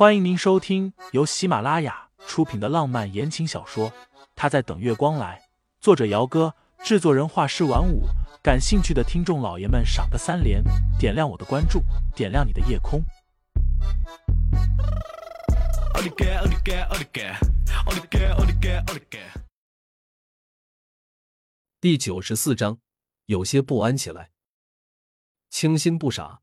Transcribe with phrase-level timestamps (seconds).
[0.00, 3.90] 欢迎您收听由喜马拉雅出品的浪漫言情小说
[4.34, 5.38] 《他在等月光来》，
[5.78, 8.04] 作者：姚哥，制作人：画师晚舞。
[8.42, 10.64] 感兴趣的听众老爷们，赏个三连，
[10.98, 11.82] 点亮我的关注，
[12.16, 13.04] 点亮你的夜空。
[21.78, 22.78] 第九十四章，
[23.26, 24.30] 有些不安起来。
[25.50, 26.40] 清心不傻，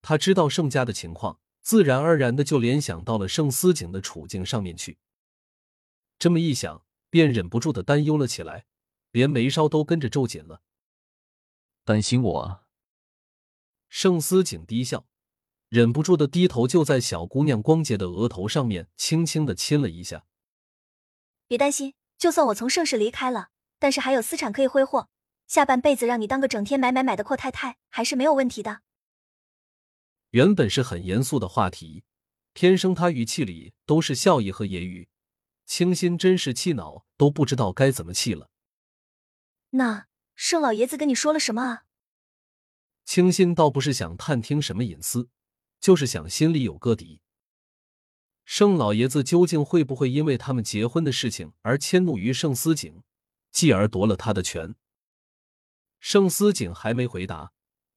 [0.00, 1.38] 他知道盛家的情况。
[1.64, 4.98] 自然而然的就联想到了盛思景的处境上面去，
[6.18, 8.66] 这么一想，便忍不住的担忧了起来，
[9.10, 10.60] 连眉梢都跟着皱紧了。
[11.82, 12.64] 担心我？
[13.88, 15.06] 盛思景低笑，
[15.70, 20.26] 忍不住的低头，就在小姑娘光洁的额头上面轻轻的亲了一下。
[21.48, 25.08] 别担心，就算我从盛世离开了，但是还有私产可以挥霍，
[25.46, 28.82] 下半辈子让你当个整天买买买的阔太太，还是没有问题的。
[30.34, 32.02] 原本是很严肃的话题，
[32.54, 35.06] 天生他语气里都是笑意和揶揄。
[35.64, 38.50] 清新真是气恼，都不知道该怎么气了。
[39.70, 41.84] 那盛老爷子跟你说了什么啊？
[43.04, 45.28] 清新倒不是想探听什么隐私，
[45.78, 47.20] 就是想心里有个底。
[48.44, 53.04] 盛老爷子究竟会不会因为他们结婚的事情而迁怒于盛思景，
[53.52, 54.74] 继而夺了他的权？
[56.00, 57.52] 盛思景还没回答。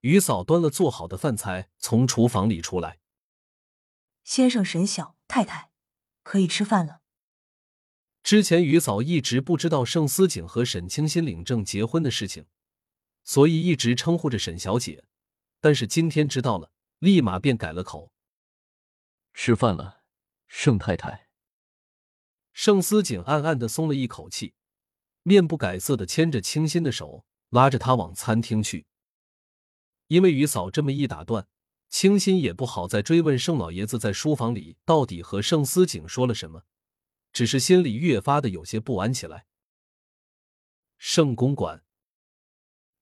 [0.07, 2.99] 于嫂端了做好的饭菜，从厨房里出来。
[4.23, 5.69] 先生、沈小太太，
[6.23, 7.01] 可以吃饭了。
[8.23, 12.45] 之前于嫂一直不知道盛思景和沈清心领证结婚的事情，
[13.25, 15.03] 所以一直称呼着沈小姐。
[15.59, 18.13] 但是今天知道了，立马便改了口。
[19.33, 20.03] 吃饭了，
[20.47, 21.27] 盛太太。
[22.53, 24.53] 盛思景暗暗的松了一口气，
[25.23, 28.87] 面不改色的牵着清新的手，拉着她往餐厅去。
[30.07, 31.47] 因为于嫂这么一打断，
[31.89, 36.63] 清新也不好再追问盛老爷子在书房里到底和盛思景说了什么，
[37.31, 39.45] 只是心里越发的有些不安起来。
[40.97, 41.83] 盛公馆，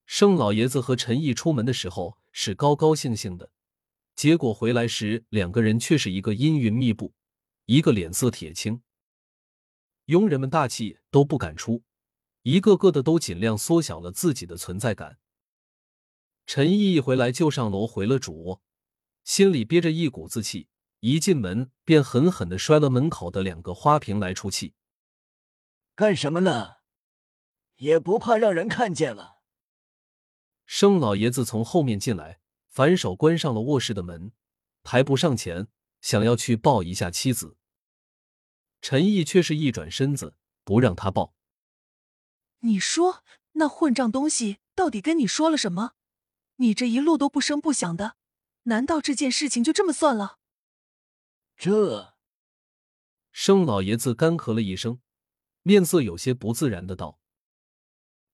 [0.06, 3.52] 盛老爷子和陈毅出门的时候是高高兴兴的，
[4.16, 7.14] 结果回来时两个人却是一个阴云密布，
[7.66, 8.82] 一个脸色铁青。
[10.06, 11.84] 佣人们大气都不敢出，
[12.44, 15.18] 一个个的都尽量缩小了自己的存在感。
[16.46, 18.62] 陈毅一回来就上楼回了主卧，
[19.24, 20.70] 心里憋着一股子气，
[21.00, 24.76] 一进门便狠狠的摔了门口的两个花瓶来出气。
[25.96, 26.76] 干什么呢？
[27.78, 29.40] 也不怕让人看见了。
[30.66, 34.32] 盛老爷子从后面进来，反手关上了卧室的门，
[34.84, 35.68] 抬步上前
[36.00, 37.58] 想要去抱一下妻子。
[38.82, 41.34] 陈毅却是一转身子，不让他抱。
[42.60, 43.24] 你说
[43.54, 45.95] 那混账东西到底跟你说了什么？
[46.58, 48.16] 你这一路都不声不响的，
[48.64, 50.40] 难道这件事情就这么算了？
[51.58, 52.16] 这，
[53.32, 55.00] 盛老爷子干咳了一声，
[55.64, 57.20] 面色有些不自然的道：“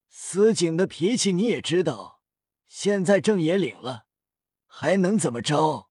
[0.10, 2.22] 司警的脾气你也知道，
[2.68, 4.06] 现在证也领了，
[4.66, 5.90] 还能怎么着？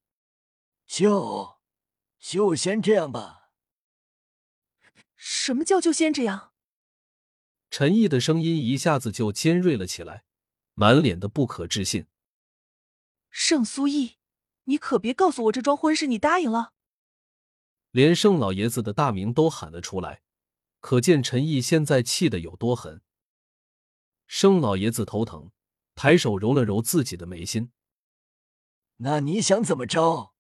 [0.87, 1.61] 就，
[2.19, 3.51] 就先这样吧。”
[5.17, 6.53] 什么叫就先这样？
[7.71, 10.25] 陈毅的声音一下子就尖锐了起来，
[10.75, 12.07] 满脸的不可置信。
[13.31, 14.17] 盛苏毅，
[14.65, 16.73] 你可别告诉我这桩婚事你答应了。
[17.91, 20.23] 连盛老爷子的大名都喊了出来，
[20.81, 23.03] 可见陈毅现在气得有多狠。
[24.27, 25.51] 盛老爷子头疼，
[25.95, 27.73] 抬手揉了揉自己的眉心。
[28.99, 30.35] 那你想怎么着？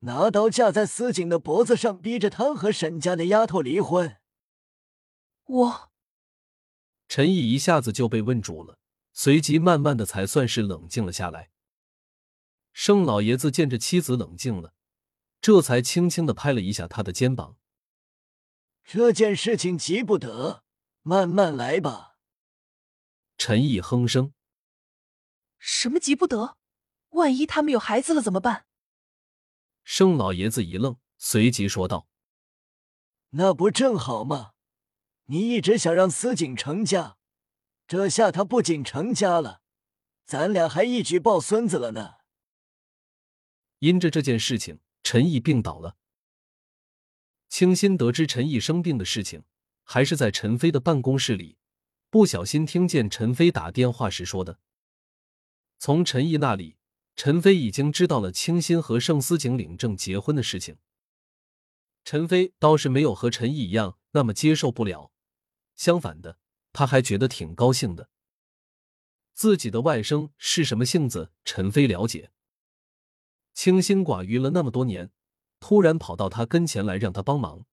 [0.00, 4.18] 拿刀架在司景的脖子上，逼着他和沈家的丫头离婚？
[5.44, 5.90] 我……
[7.08, 8.78] 陈毅一下子就被问住了，
[9.12, 11.50] 随即慢慢的才算是冷静了下来。
[12.80, 14.72] 盛老爷子见着妻子冷静了，
[15.40, 17.56] 这才轻轻的拍了一下他的肩膀。
[18.84, 20.62] 这件事情急不得，
[21.02, 22.18] 慢慢来吧。
[23.36, 24.32] 陈毅哼声
[25.58, 26.56] ：“什么急不得？
[27.08, 28.66] 万一他们有孩子了怎么办？”
[29.82, 32.06] 盛老爷子一愣，随即说道
[33.30, 34.52] ：“那不正好吗？
[35.24, 37.16] 你一直想让司景成家，
[37.88, 39.62] 这下他不仅成家了，
[40.24, 42.17] 咱俩还一举抱孙子了呢。”
[43.78, 45.96] 因着这件事情，陈毅病倒了。
[47.48, 49.44] 清新得知陈毅生病的事情，
[49.84, 51.56] 还是在陈飞的办公室里，
[52.10, 54.58] 不小心听见陈飞打电话时说的。
[55.78, 56.76] 从陈毅那里，
[57.16, 60.76] 陈飞已经知道了清新和盛思景领证结婚的事情。
[62.04, 65.12] 陈飞倒是没有和陈毅一样那么接受不了，
[65.76, 66.38] 相反的，
[66.72, 68.10] 他还觉得挺高兴的。
[69.34, 72.32] 自己的外甥是什么性子，陈飞了解。
[73.58, 75.10] 清心寡欲了那么多年，
[75.58, 77.66] 突然跑到他跟前来让他帮忙，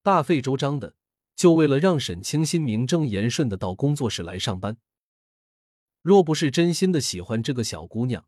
[0.00, 0.96] 大费周章的，
[1.36, 4.78] 就为了让沈清心名正言顺的到工作室来上班。
[6.00, 8.26] 若不是真心的喜欢这个小姑娘，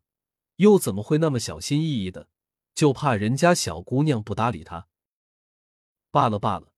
[0.57, 2.29] 又怎么会那么小心翼翼的？
[2.75, 4.87] 就怕人家小姑娘不搭理他。
[6.11, 6.75] 罢了罢了。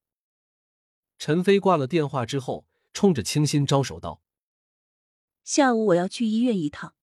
[1.17, 4.21] 陈飞挂了电话之后，冲着清新招手道
[5.43, 6.95] ：“下午我要去医院一趟，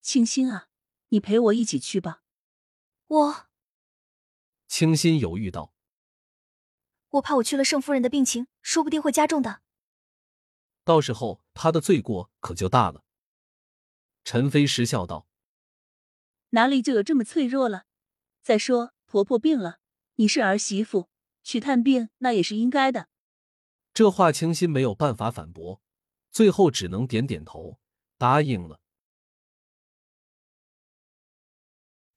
[0.00, 0.70] 清新啊，
[1.08, 2.22] 你陪我一起去吧。”
[3.08, 3.46] 我。
[4.66, 5.72] 清心犹豫道
[7.10, 9.62] ：“我怕我去了，盛夫人的病情说不定会加重的。
[10.84, 13.04] 到时候她的罪过可就大了。”
[14.24, 15.28] 陈飞失笑道
[16.50, 17.86] ：“哪里就有这么脆弱了？
[18.42, 19.78] 再说婆婆病了，
[20.16, 21.08] 你是儿媳妇，
[21.44, 23.08] 去探病那也是应该的。”
[23.94, 25.80] 这话清新没有办法反驳，
[26.30, 27.78] 最后只能点点头
[28.18, 28.80] 答应了。